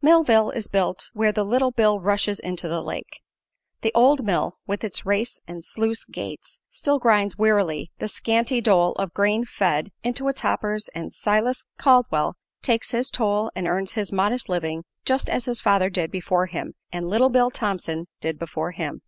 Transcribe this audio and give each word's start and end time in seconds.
Millville 0.00 0.48
is 0.48 0.66
built 0.66 1.10
where 1.12 1.30
the 1.30 1.44
Little 1.44 1.70
Bill 1.70 2.00
rushes 2.00 2.38
into 2.40 2.68
the 2.68 2.80
lake. 2.82 3.20
The 3.82 3.92
old 3.94 4.24
mill, 4.24 4.54
with 4.66 4.82
its 4.82 5.04
race 5.04 5.40
and 5.46 5.62
sluice 5.62 6.06
gates, 6.06 6.58
still 6.70 6.98
grinds 6.98 7.36
wearily 7.36 7.90
the 7.98 8.08
scanty 8.08 8.62
dole 8.62 8.92
of 8.92 9.12
grain 9.12 9.44
fed 9.44 9.90
into 10.02 10.26
its 10.28 10.40
hoppers 10.40 10.88
and 10.94 11.12
Silas 11.12 11.66
Caldwell 11.78 12.34
takes 12.62 12.92
his 12.92 13.10
toll 13.10 13.50
and 13.54 13.68
earns 13.68 13.92
his 13.92 14.10
modest 14.10 14.48
living 14.48 14.84
just 15.04 15.28
as 15.28 15.44
his 15.44 15.60
father 15.60 15.90
did 15.90 16.10
before 16.10 16.46
him 16.46 16.72
and 16.90 17.10
"Little 17.10 17.28
Bill" 17.28 17.50
Thompson 17.50 18.06
did 18.22 18.38
before 18.38 18.70
him. 18.70 19.02